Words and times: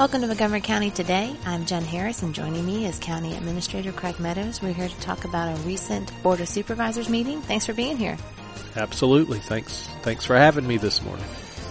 Welcome 0.00 0.22
to 0.22 0.28
Montgomery 0.28 0.62
County 0.62 0.90
Today. 0.90 1.36
I'm 1.44 1.66
Jen 1.66 1.84
Harris, 1.84 2.22
and 2.22 2.34
joining 2.34 2.64
me 2.64 2.86
is 2.86 2.98
County 2.98 3.36
Administrator 3.36 3.92
Craig 3.92 4.18
Meadows. 4.18 4.62
We're 4.62 4.72
here 4.72 4.88
to 4.88 5.00
talk 5.00 5.26
about 5.26 5.54
a 5.54 5.60
recent 5.60 6.10
Board 6.22 6.40
of 6.40 6.48
Supervisors 6.48 7.10
meeting. 7.10 7.42
Thanks 7.42 7.66
for 7.66 7.74
being 7.74 7.98
here. 7.98 8.16
Absolutely. 8.76 9.40
Thanks. 9.40 9.86
Thanks 10.00 10.24
for 10.24 10.36
having 10.36 10.66
me 10.66 10.78
this 10.78 11.02
morning. 11.02 11.26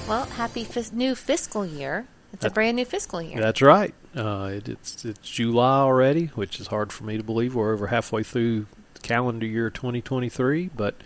Well, 0.08 0.26
happy 0.26 0.62
f- 0.62 0.94
new 0.94 1.16
fiscal 1.16 1.66
year. 1.66 2.06
It's 2.32 2.46
a 2.46 2.52
brand 2.52 2.76
new 2.76 2.86
fiscal 2.86 3.20
year. 3.20 3.40
That's 3.40 3.64
right. 3.64 3.96
Uh, 4.16 4.52
it, 4.54 4.70
it's 4.70 5.04
it's 5.06 5.28
July 5.28 5.80
already, 5.80 6.28
which 6.28 6.60
is 6.60 6.68
hard 6.68 6.94
for 6.94 7.06
me 7.06 7.18
to 7.18 7.24
believe. 7.24 7.56
We're 7.56 7.74
over 7.74 7.88
halfway 7.88 8.22
through 8.22 8.68
calendar 9.02 9.48
year 9.48 9.72
2023, 9.72 10.70
but 10.76 11.02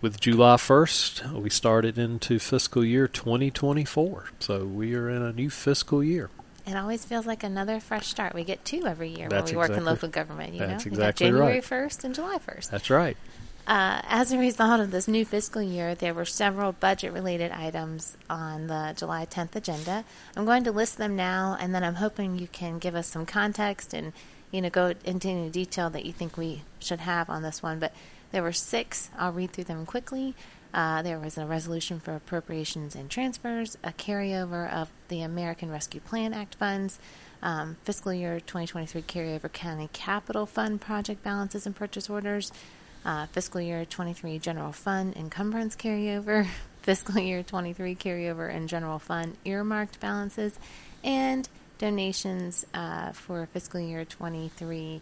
with 0.00 0.20
July 0.20 0.56
1st, 0.56 1.32
we 1.40 1.48
started 1.48 1.96
into 1.96 2.40
fiscal 2.40 2.84
year 2.84 3.06
2024. 3.06 4.30
So 4.40 4.64
we 4.64 4.96
are 4.96 5.08
in 5.08 5.22
a 5.22 5.32
new 5.32 5.48
fiscal 5.48 6.02
year. 6.02 6.28
It 6.66 6.76
always 6.76 7.04
feels 7.04 7.26
like 7.26 7.44
another 7.44 7.78
fresh 7.78 8.08
start. 8.08 8.34
We 8.34 8.42
get 8.42 8.64
two 8.64 8.86
every 8.86 9.08
year 9.08 9.28
That's 9.28 9.52
when 9.52 9.54
we 9.54 9.68
work 9.68 9.78
in 9.78 9.84
local 9.84 10.08
government. 10.08 10.52
You 10.54 10.60
that's 10.60 10.84
know, 10.84 10.90
exactly 10.90 11.26
January 11.26 11.54
right. 11.54 11.62
1st 11.62 12.04
and 12.04 12.14
July 12.14 12.38
1st. 12.38 12.70
That's 12.70 12.90
right. 12.90 13.16
Uh, 13.66 14.00
as 14.04 14.30
a 14.32 14.38
result 14.38 14.80
of 14.80 14.90
this 14.92 15.08
new 15.08 15.24
fiscal 15.24 15.62
year, 15.62 15.94
there 15.94 16.14
were 16.14 16.24
several 16.24 16.72
budget 16.72 17.12
related 17.12 17.50
items 17.50 18.16
on 18.30 18.68
the 18.68 18.94
July 18.96 19.26
10th 19.26 19.56
agenda. 19.56 20.04
I'm 20.36 20.44
going 20.44 20.64
to 20.64 20.72
list 20.72 20.98
them 20.98 21.16
now, 21.16 21.56
and 21.58 21.74
then 21.74 21.82
I'm 21.82 21.96
hoping 21.96 22.38
you 22.38 22.46
can 22.46 22.78
give 22.78 22.94
us 22.94 23.08
some 23.08 23.26
context 23.26 23.92
and 23.92 24.12
you 24.52 24.62
know 24.62 24.70
go 24.70 24.94
into 25.04 25.28
any 25.28 25.50
detail 25.50 25.90
that 25.90 26.04
you 26.04 26.12
think 26.12 26.36
we 26.36 26.62
should 26.78 27.00
have 27.00 27.28
on 27.28 27.42
this 27.42 27.60
one. 27.60 27.80
But 27.80 27.92
there 28.32 28.42
were 28.42 28.52
six. 28.52 29.10
I'll 29.18 29.32
read 29.32 29.52
through 29.52 29.64
them 29.64 29.86
quickly. 29.86 30.34
Uh, 30.74 31.00
there 31.02 31.18
was 31.18 31.38
a 31.38 31.46
resolution 31.46 32.00
for 32.00 32.14
appropriations 32.14 32.94
and 32.94 33.10
transfers, 33.10 33.78
a 33.82 33.92
carryover 33.92 34.70
of 34.70 34.90
the 35.08 35.22
American 35.22 35.70
Rescue 35.70 36.00
Plan 36.00 36.34
Act 36.34 36.54
funds, 36.56 36.98
um, 37.42 37.76
fiscal 37.84 38.12
year 38.12 38.40
2023 38.40 39.02
carryover 39.02 39.50
county 39.50 39.88
capital 39.92 40.44
fund 40.44 40.80
project 40.80 41.22
balances 41.22 41.64
and 41.64 41.74
purchase 41.74 42.10
orders, 42.10 42.52
uh, 43.06 43.26
fiscal 43.26 43.60
year 43.60 43.84
23 43.84 44.38
general 44.38 44.72
fund 44.72 45.16
encumbrance 45.16 45.76
carryover, 45.76 46.46
fiscal 46.82 47.18
year 47.20 47.42
23 47.42 47.94
carryover 47.94 48.54
and 48.54 48.68
general 48.68 48.98
fund 48.98 49.36
earmarked 49.44 49.98
balances, 50.00 50.58
and 51.02 51.48
donations 51.78 52.66
uh, 52.74 53.12
for 53.12 53.46
fiscal 53.52 53.80
year 53.80 54.04
23 54.04 55.00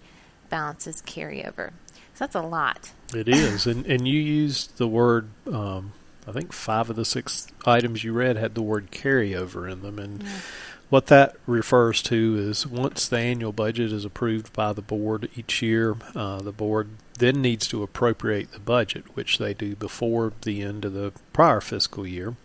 balances 0.50 1.03
carryover. 1.03 1.72
So 2.15 2.25
that's 2.25 2.34
a 2.34 2.43
lot. 2.43 2.93
It 3.15 3.29
is, 3.29 3.67
and 3.67 3.87
and 3.87 4.07
you 4.07 4.20
used 4.20 4.79
the 4.79 4.89
word. 4.89 5.29
Um, 5.51 5.93
I 6.27 6.33
think 6.33 6.53
five 6.53 6.89
of 6.89 6.97
the 6.97 7.05
six 7.05 7.48
items 7.67 8.03
you 8.03 8.12
read 8.12 8.37
had 8.37 8.55
the 8.55 8.62
word 8.62 8.91
carryover 8.91 9.71
in 9.71 9.83
them, 9.83 9.98
and 9.98 10.25
what 10.91 11.06
that 11.09 11.34
refers 11.47 12.03
to 12.03 12.37
is 12.39 12.67
once 12.67 13.09
the 13.09 13.19
annual 13.19 13.53
budget 13.53 13.93
is 13.93 14.05
approved 14.05 14.53
by 14.53 14.73
the 14.73 14.83
board 14.83 15.29
each 15.37 15.61
year, 15.61 15.97
uh, 16.15 16.41
the 16.41 16.53
board 16.53 16.91
then 17.19 17.43
needs 17.43 17.67
to 17.69 17.83
appropriate 17.83 18.53
the 18.53 18.61
budget, 18.61 19.05
which 19.15 19.39
they 19.39 19.55
do 19.55 19.75
before 19.75 20.33
the 20.43 20.62
end 20.62 20.84
of 20.84 20.93
the 20.93 21.12
prior 21.33 21.61
fiscal 21.61 22.06
year. 22.06 22.37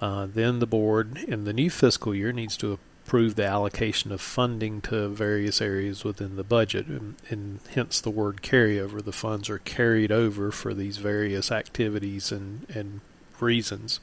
Uh, 0.00 0.26
then 0.32 0.58
the 0.58 0.66
board 0.66 1.16
in 1.16 1.44
the 1.44 1.52
new 1.52 1.70
fiscal 1.70 2.14
year 2.14 2.32
needs 2.32 2.56
to 2.56 2.78
approve 3.04 3.34
the 3.34 3.44
allocation 3.44 4.12
of 4.12 4.20
funding 4.20 4.80
to 4.80 5.08
various 5.08 5.60
areas 5.60 6.04
within 6.04 6.36
the 6.36 6.44
budget, 6.44 6.86
and, 6.86 7.16
and 7.28 7.60
hence 7.74 8.00
the 8.00 8.10
word 8.10 8.42
carryover. 8.42 9.04
The 9.04 9.12
funds 9.12 9.50
are 9.50 9.58
carried 9.58 10.12
over 10.12 10.50
for 10.50 10.72
these 10.72 10.98
various 10.98 11.50
activities 11.50 12.30
and, 12.30 12.66
and 12.74 13.00
reasons. 13.40 14.00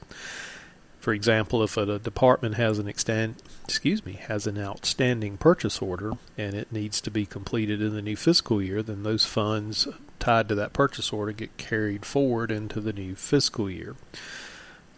For 1.00 1.14
example, 1.14 1.64
if 1.64 1.78
a, 1.78 1.98
department 1.98 2.56
has 2.56 2.78
an 2.78 2.90
extend, 2.90 3.36
excuse 3.64 4.06
me, 4.06 4.14
has 4.14 4.46
an 4.46 4.60
outstanding 4.60 5.38
purchase 5.38 5.82
order 5.82 6.12
and 6.38 6.54
it 6.54 6.74
needs 6.74 7.00
to 7.02 7.10
be 7.10 7.26
completed 7.26 7.82
in 7.82 7.94
the 7.94 8.02
new 8.02 8.18
fiscal 8.18 8.62
year, 8.62 8.84
then 8.84 9.04
those 9.04 9.24
funds 9.24 9.88
tied 10.20 10.50
to 10.50 10.56
that 10.56 10.74
purchase 10.74 11.14
order 11.14 11.32
get 11.32 11.56
carried 11.56 12.06
forward 12.06 12.52
into 12.52 12.82
the 12.82 12.92
new 12.92 13.16
fiscal 13.16 13.70
year. 13.70 13.96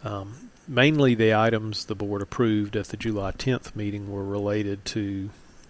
Um, 0.03 0.49
mainly, 0.71 1.13
the 1.13 1.35
items 1.35 1.85
the 1.85 1.95
board 1.95 2.21
approved 2.21 2.75
at 2.75 2.87
the 2.87 2.97
July 2.97 3.31
10th 3.31 3.75
meeting 3.75 4.11
were 4.11 4.23
related 4.23 4.85
to 4.85 5.29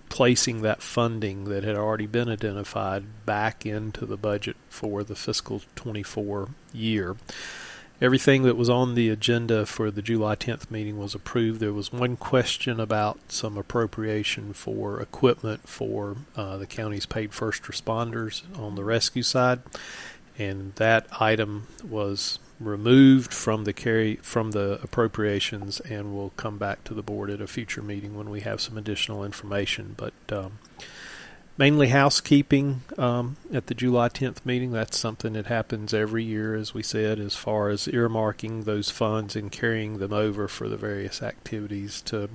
placing 0.09 0.61
that 0.61 0.81
funding 0.81 1.45
that 1.45 1.63
had 1.63 1.75
already 1.75 2.05
been 2.05 2.29
identified 2.29 3.25
back 3.25 3.65
into 3.65 4.05
the 4.05 4.17
budget 4.17 4.55
for 4.69 5.03
the 5.03 5.15
fiscal 5.15 5.61
24 5.75 6.49
year. 6.73 7.15
Everything 8.01 8.43
that 8.43 8.57
was 8.57 8.69
on 8.69 8.95
the 8.95 9.09
agenda 9.09 9.65
for 9.65 9.91
the 9.91 10.01
July 10.01 10.35
10th 10.35 10.69
meeting 10.71 10.97
was 10.97 11.15
approved. 11.15 11.59
There 11.59 11.71
was 11.71 11.93
one 11.93 12.17
question 12.17 12.79
about 12.79 13.19
some 13.27 13.57
appropriation 13.57 14.53
for 14.53 14.99
equipment 14.99 15.67
for 15.67 16.17
uh, 16.35 16.57
the 16.57 16.67
county's 16.67 17.05
paid 17.05 17.33
first 17.33 17.63
responders 17.63 18.41
on 18.57 18.75
the 18.75 18.83
rescue 18.83 19.23
side, 19.23 19.59
and 20.37 20.73
that 20.75 21.07
item 21.19 21.67
was 21.87 22.39
removed 22.65 23.33
from 23.33 23.63
the 23.63 23.73
carry 23.73 24.17
from 24.17 24.51
the 24.51 24.79
appropriations 24.83 25.79
and 25.81 26.13
will 26.13 26.31
come 26.31 26.57
back 26.57 26.83
to 26.85 26.93
the 26.93 27.01
board 27.01 27.29
at 27.29 27.41
a 27.41 27.47
future 27.47 27.81
meeting 27.81 28.15
when 28.15 28.29
we 28.29 28.41
have 28.41 28.61
some 28.61 28.77
additional 28.77 29.23
information. 29.23 29.95
But 29.97 30.13
um, 30.31 30.59
mainly 31.57 31.89
housekeeping 31.89 32.81
um, 32.97 33.37
at 33.53 33.67
the 33.67 33.75
July 33.75 34.09
10th 34.09 34.45
meeting. 34.45 34.71
That's 34.71 34.97
something 34.97 35.33
that 35.33 35.47
happens 35.47 35.93
every 35.93 36.23
year, 36.23 36.55
as 36.55 36.73
we 36.73 36.81
said, 36.81 37.19
as 37.19 37.35
far 37.35 37.69
as 37.69 37.87
earmarking 37.87 38.65
those 38.65 38.89
funds 38.89 39.35
and 39.35 39.51
carrying 39.51 39.99
them 39.99 40.13
over 40.13 40.47
for 40.47 40.67
the 40.67 40.77
various 40.77 41.21
activities 41.21 42.01
to 42.03 42.29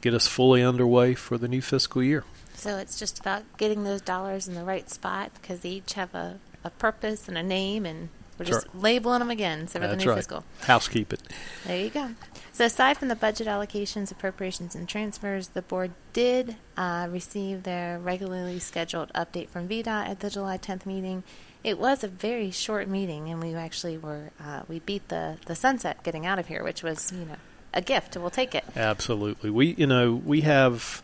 get 0.00 0.14
us 0.14 0.26
fully 0.26 0.62
underway 0.62 1.14
for 1.14 1.38
the 1.38 1.48
new 1.48 1.60
fiscal 1.60 2.02
year. 2.02 2.24
So 2.54 2.76
it's 2.76 2.98
just 2.98 3.20
about 3.20 3.44
getting 3.56 3.84
those 3.84 4.00
dollars 4.00 4.48
in 4.48 4.54
the 4.54 4.64
right 4.64 4.90
spot 4.90 5.30
because 5.34 5.60
they 5.60 5.70
each 5.70 5.92
have 5.92 6.14
a, 6.14 6.40
a 6.64 6.70
purpose 6.70 7.28
and 7.28 7.38
a 7.38 7.42
name, 7.42 7.86
and 7.86 8.08
we're 8.40 8.46
just 8.46 8.74
labeling 8.74 9.18
them 9.18 9.28
again. 9.28 9.68
So 9.68 9.80
for 9.80 9.86
the 9.86 9.96
new 9.96 10.08
right. 10.08 10.16
fiscal. 10.16 10.44
Housekeeping. 10.62 11.18
There 11.66 11.78
you 11.78 11.90
go. 11.90 12.08
So 12.52 12.64
aside 12.64 12.96
from 12.96 13.08
the 13.08 13.14
budget 13.14 13.46
allocations, 13.46 14.10
appropriations, 14.10 14.74
and 14.74 14.88
transfers, 14.88 15.48
the 15.48 15.60
board 15.60 15.92
did 16.14 16.56
uh, 16.74 17.08
receive 17.10 17.64
their 17.64 17.98
regularly 17.98 18.58
scheduled 18.58 19.12
update 19.12 19.50
from 19.50 19.68
VDOT 19.68 19.86
at 20.08 20.20
the 20.20 20.30
July 20.30 20.56
10th 20.56 20.86
meeting. 20.86 21.22
It 21.62 21.78
was 21.78 22.02
a 22.02 22.08
very 22.08 22.50
short 22.50 22.88
meeting, 22.88 23.28
and 23.28 23.42
we 23.42 23.54
actually 23.54 23.98
were 23.98 24.30
uh, 24.42 24.62
we 24.66 24.78
beat 24.78 25.08
the 25.08 25.36
the 25.44 25.54
sunset 25.54 26.02
getting 26.02 26.24
out 26.24 26.38
of 26.38 26.46
here, 26.46 26.64
which 26.64 26.82
was 26.82 27.12
you 27.12 27.26
know 27.26 27.36
a 27.74 27.82
gift. 27.82 28.16
We'll 28.16 28.30
take 28.30 28.54
it. 28.54 28.64
Absolutely. 28.74 29.50
We, 29.50 29.74
you 29.74 29.86
know, 29.86 30.14
we 30.14 30.40
have 30.40 31.02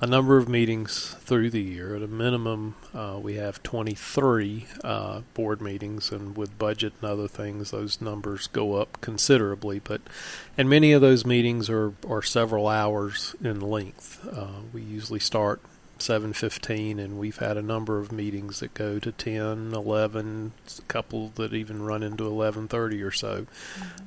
a 0.00 0.06
number 0.06 0.38
of 0.38 0.48
meetings 0.48 1.14
through 1.20 1.50
the 1.50 1.60
year. 1.60 1.94
At 1.94 2.02
a 2.02 2.08
minimum, 2.08 2.74
uh, 2.94 3.18
we 3.22 3.34
have 3.34 3.62
23 3.62 4.66
uh, 4.82 5.20
board 5.34 5.60
meetings, 5.60 6.10
and 6.10 6.36
with 6.36 6.58
budget 6.58 6.94
and 7.00 7.10
other 7.10 7.28
things, 7.28 7.70
those 7.70 8.00
numbers 8.00 8.46
go 8.46 8.76
up 8.76 9.00
considerably. 9.00 9.78
But 9.78 10.00
and 10.56 10.70
many 10.70 10.92
of 10.92 11.02
those 11.02 11.26
meetings 11.26 11.68
are 11.68 11.92
are 12.08 12.22
several 12.22 12.66
hours 12.66 13.36
in 13.42 13.60
length. 13.60 14.26
Uh, 14.26 14.62
we 14.72 14.80
usually 14.80 15.20
start 15.20 15.60
7:15, 15.98 16.98
and 16.98 17.18
we've 17.18 17.38
had 17.38 17.58
a 17.58 17.62
number 17.62 17.98
of 17.98 18.10
meetings 18.10 18.60
that 18.60 18.72
go 18.72 18.98
to 18.98 19.12
10, 19.12 19.72
11, 19.74 20.52
a 20.78 20.82
couple 20.82 21.28
that 21.34 21.52
even 21.52 21.82
run 21.82 22.02
into 22.02 22.24
11:30 22.24 23.02
or 23.02 23.10
so. 23.10 23.46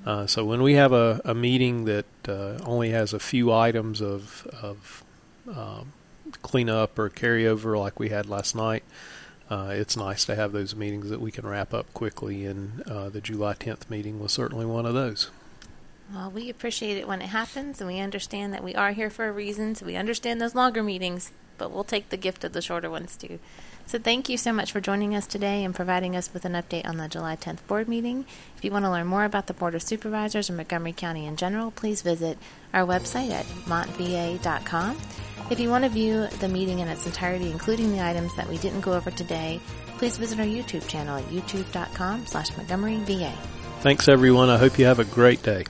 Uh, 0.07 0.25
so 0.25 0.43
when 0.43 0.63
we 0.63 0.73
have 0.73 0.91
a, 0.91 1.21
a 1.23 1.35
meeting 1.35 1.85
that 1.85 2.05
uh, 2.27 2.57
only 2.65 2.89
has 2.89 3.13
a 3.13 3.19
few 3.19 3.51
items 3.53 4.01
of 4.01 4.47
of 4.59 5.03
um, 5.47 5.93
cleanup 6.41 6.97
or 6.97 7.09
carryover 7.09 7.77
like 7.79 7.99
we 7.99 8.09
had 8.09 8.27
last 8.27 8.55
night, 8.55 8.83
uh, 9.49 9.71
it's 9.71 9.97
nice 9.97 10.25
to 10.25 10.35
have 10.35 10.51
those 10.51 10.75
meetings 10.75 11.09
that 11.09 11.21
we 11.21 11.31
can 11.31 11.45
wrap 11.45 11.73
up 11.73 11.93
quickly. 11.93 12.45
And 12.45 12.81
uh, 12.83 13.09
the 13.09 13.21
July 13.21 13.53
10th 13.53 13.89
meeting 13.89 14.19
was 14.19 14.31
certainly 14.31 14.65
one 14.65 14.85
of 14.85 14.93
those. 14.93 15.29
Well, 16.13 16.31
we 16.31 16.49
appreciate 16.49 16.97
it 16.97 17.07
when 17.07 17.21
it 17.21 17.27
happens, 17.27 17.79
and 17.81 17.87
we 17.87 17.99
understand 17.99 18.53
that 18.53 18.63
we 18.63 18.75
are 18.75 18.91
here 18.91 19.09
for 19.09 19.27
a 19.27 19.31
reason. 19.31 19.75
So 19.75 19.85
we 19.85 19.95
understand 19.95 20.39
those 20.41 20.55
longer 20.55 20.83
meetings, 20.83 21.31
but 21.57 21.71
we'll 21.71 21.83
take 21.83 22.09
the 22.09 22.17
gift 22.17 22.43
of 22.43 22.53
the 22.53 22.61
shorter 22.61 22.89
ones 22.89 23.15
too. 23.15 23.39
So 23.85 23.99
thank 23.99 24.29
you 24.29 24.37
so 24.37 24.53
much 24.53 24.71
for 24.71 24.79
joining 24.79 25.15
us 25.15 25.27
today 25.27 25.63
and 25.63 25.75
providing 25.75 26.15
us 26.15 26.33
with 26.33 26.45
an 26.45 26.53
update 26.53 26.87
on 26.87 26.97
the 26.97 27.07
July 27.07 27.35
10th 27.35 27.65
board 27.67 27.87
meeting. 27.87 28.25
If 28.55 28.63
you 28.63 28.71
want 28.71 28.85
to 28.85 28.91
learn 28.91 29.07
more 29.07 29.25
about 29.25 29.47
the 29.47 29.53
Board 29.53 29.75
of 29.75 29.81
Supervisors 29.81 30.49
or 30.49 30.53
Montgomery 30.53 30.93
County 30.93 31.25
in 31.25 31.35
general, 31.35 31.71
please 31.71 32.01
visit 32.01 32.37
our 32.73 32.85
website 32.85 33.31
at 33.31 33.45
montva.com. 33.65 34.97
If 35.53 35.59
you 35.59 35.69
want 35.69 35.83
to 35.83 35.89
view 35.91 36.25
the 36.39 36.47
meeting 36.47 36.79
in 36.79 36.87
its 36.87 37.05
entirety, 37.05 37.51
including 37.51 37.91
the 37.91 38.03
items 38.03 38.35
that 38.37 38.49
we 38.49 38.57
didn't 38.57 38.81
go 38.81 38.93
over 38.93 39.11
today, 39.11 39.59
please 39.99 40.17
visit 40.17 40.39
our 40.39 40.45
YouTube 40.47 40.87
channel 40.87 41.15
at 41.15 41.23
youtube.com 41.25 42.25
slash 42.25 42.57
Montgomery 42.57 42.97
VA. 43.03 43.31
Thanks, 43.81 44.07
everyone. 44.07 44.49
I 44.49 44.57
hope 44.57 44.79
you 44.79 44.85
have 44.85 44.97
a 44.97 45.03
great 45.03 45.43
day. 45.43 45.65